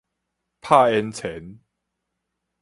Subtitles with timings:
[0.61, 1.59] 拍煙腸